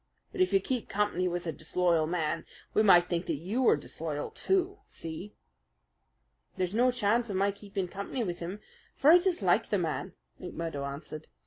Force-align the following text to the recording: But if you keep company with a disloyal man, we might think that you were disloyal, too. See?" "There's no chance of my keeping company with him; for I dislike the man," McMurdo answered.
But 0.31 0.41
if 0.41 0.51
you 0.51 0.59
keep 0.59 0.89
company 0.89 1.27
with 1.27 1.45
a 1.45 1.51
disloyal 1.51 2.07
man, 2.07 2.43
we 2.73 2.81
might 2.81 3.07
think 3.07 3.27
that 3.27 3.35
you 3.35 3.61
were 3.61 3.77
disloyal, 3.77 4.31
too. 4.31 4.79
See?" 4.87 5.35
"There's 6.57 6.73
no 6.73 6.89
chance 6.89 7.29
of 7.29 7.35
my 7.35 7.51
keeping 7.51 7.87
company 7.87 8.23
with 8.23 8.39
him; 8.39 8.61
for 8.95 9.11
I 9.11 9.19
dislike 9.19 9.69
the 9.69 9.77
man," 9.77 10.13
McMurdo 10.41 10.91
answered. 10.91 11.27